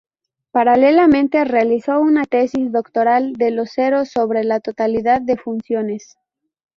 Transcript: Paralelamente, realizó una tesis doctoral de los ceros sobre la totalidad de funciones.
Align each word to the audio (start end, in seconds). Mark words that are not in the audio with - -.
Paralelamente, 0.49 1.45
realizó 1.45 1.99
una 1.99 2.25
tesis 2.25 2.71
doctoral 2.71 3.33
de 3.33 3.51
los 3.51 3.69
ceros 3.69 4.09
sobre 4.09 4.43
la 4.43 4.59
totalidad 4.59 5.21
de 5.21 5.37
funciones. 5.37 6.17